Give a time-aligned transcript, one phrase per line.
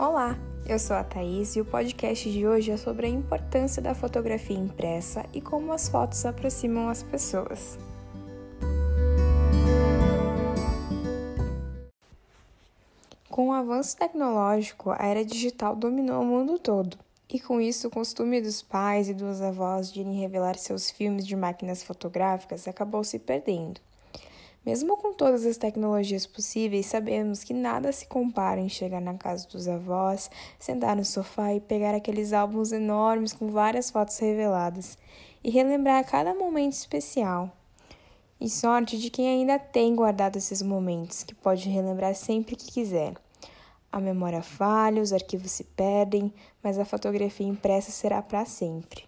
[0.00, 3.96] Olá, eu sou a Thaís e o podcast de hoje é sobre a importância da
[3.96, 7.76] fotografia impressa e como as fotos aproximam as pessoas.
[13.28, 16.96] Com o avanço tecnológico, a era digital dominou o mundo todo.
[17.28, 21.26] E com isso, o costume dos pais e dos avós de irem revelar seus filmes
[21.26, 23.80] de máquinas fotográficas acabou se perdendo.
[24.68, 29.48] Mesmo com todas as tecnologias possíveis, sabemos que nada se compara em chegar na casa
[29.48, 34.98] dos avós, sentar no sofá e pegar aqueles álbuns enormes com várias fotos reveladas
[35.42, 37.50] e relembrar cada momento especial.
[38.38, 43.14] E sorte de quem ainda tem guardado esses momentos, que pode relembrar sempre que quiser.
[43.90, 46.30] A memória falha, os arquivos se perdem,
[46.62, 49.07] mas a fotografia impressa será para sempre.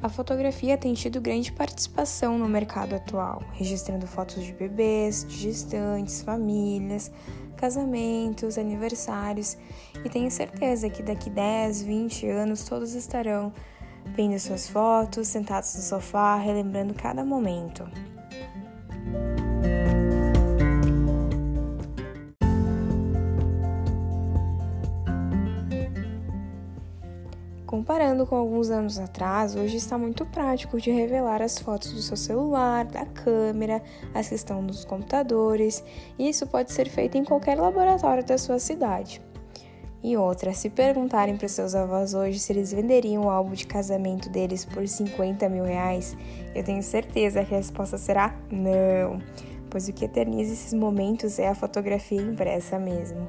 [0.00, 6.22] A fotografia tem tido grande participação no mercado atual, registrando fotos de bebês, de gestantes,
[6.22, 7.10] famílias,
[7.56, 9.58] casamentos, aniversários,
[10.04, 13.52] e tenho certeza que daqui 10, 20 anos todos estarão
[14.14, 17.84] vendo suas fotos, sentados no sofá, relembrando cada momento.
[27.68, 32.16] Comparando com alguns anos atrás, hoje está muito prático de revelar as fotos do seu
[32.16, 33.82] celular, da câmera,
[34.14, 35.84] as que estão nos computadores,
[36.18, 39.20] e isso pode ser feito em qualquer laboratório da sua cidade.
[40.02, 44.30] E outra, se perguntarem para seus avós hoje se eles venderiam o álbum de casamento
[44.30, 46.16] deles por 50 mil reais,
[46.54, 49.20] eu tenho certeza que a resposta será não,
[49.68, 53.28] pois o que eterniza esses momentos é a fotografia impressa mesmo.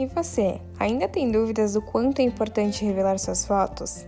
[0.00, 4.06] E você, ainda tem dúvidas do quanto é importante revelar suas fotos?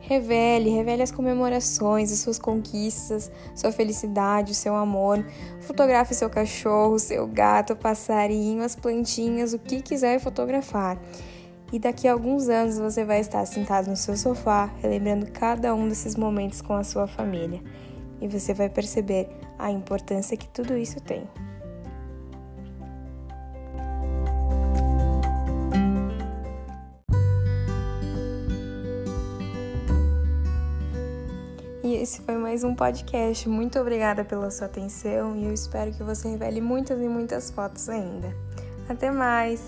[0.00, 5.24] Revele, revele as comemorações, as suas conquistas, sua felicidade, o seu amor.
[5.60, 11.00] Fotografe seu cachorro, seu gato, passarinho, as plantinhas, o que quiser fotografar.
[11.72, 15.88] E daqui a alguns anos você vai estar sentado no seu sofá, relembrando cada um
[15.88, 17.62] desses momentos com a sua família.
[18.20, 21.28] E você vai perceber a importância que tudo isso tem.
[32.08, 33.46] Esse foi mais um podcast.
[33.46, 37.86] Muito obrigada pela sua atenção e eu espero que você revele muitas e muitas fotos
[37.90, 38.34] ainda.
[38.88, 39.60] Até mais!